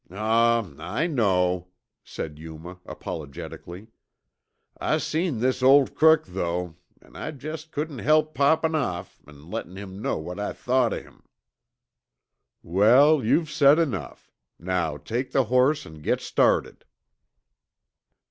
[0.09, 1.67] "Aw w, I know,"
[2.03, 3.89] said Yuma apologetically.
[4.79, 9.75] "I seen this old crook, though, an' I jest couldn't help poppin' off an' lettin'
[9.75, 11.21] him know what I thought o' him."
[12.63, 14.31] "Well, you've said enough.
[14.57, 16.83] Now take the horse and get started."